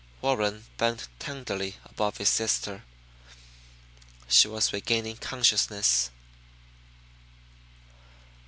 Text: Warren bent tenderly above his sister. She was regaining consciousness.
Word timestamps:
Warren 0.19 0.65
bent 0.77 1.09
tenderly 1.19 1.75
above 1.85 2.17
his 2.17 2.27
sister. 2.29 2.83
She 4.27 4.47
was 4.47 4.73
regaining 4.73 5.17
consciousness. 5.17 6.09